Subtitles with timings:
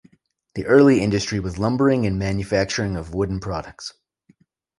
[0.55, 3.93] The early industry was lumbering and manufacturing of wooden products.